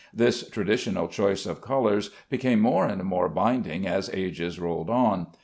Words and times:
This 0.11 0.49
traditional 0.49 1.07
choice 1.07 1.45
of 1.45 1.61
colors 1.61 2.09
became 2.27 2.59
more 2.59 2.87
and 2.87 3.03
more 3.03 3.29
binding 3.29 3.85
as 3.85 4.09
ages 4.11 4.59
rolled 4.59 4.89
on. 4.89 5.27